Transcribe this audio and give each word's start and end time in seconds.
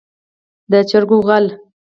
د 0.71 0.73
چرګو 0.89 1.17
غل. 1.27 1.45